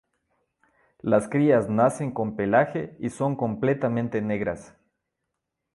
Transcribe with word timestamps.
Las 1.03 1.29
crías 1.29 1.69
nacen 1.69 2.09
con 2.11 2.35
pelaje 2.35 2.97
y 2.99 3.11
son 3.11 3.35
completamente 3.35 4.19
negras. 4.19 4.75